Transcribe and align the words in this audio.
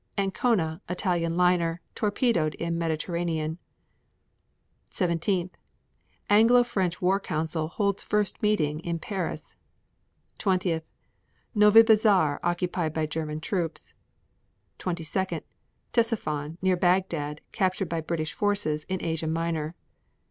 Ancona, 0.17 0.81
Italian 0.89 1.37
liner, 1.37 1.79
torpedoed 1.93 2.55
in 2.55 2.75
Mediterranean. 2.75 3.59
17. 4.89 5.51
Anglo 6.27 6.63
French 6.63 7.03
war 7.03 7.19
council 7.19 7.67
holds 7.67 8.01
first 8.01 8.41
meeting 8.41 8.79
in 8.79 8.97
Paris. 8.97 9.53
20. 10.39 10.81
Novibazar 11.55 12.39
occupied 12.41 12.95
by 12.95 13.05
German 13.05 13.39
troops. 13.39 13.93
22. 14.79 15.41
Ctesiphon, 15.93 16.57
near 16.63 16.75
Bagdad, 16.75 17.41
captured 17.51 17.87
by 17.87 18.01
British 18.01 18.33
forces 18.33 18.85
in 18.85 19.03
Asia 19.05 19.27
Minor. 19.27 19.75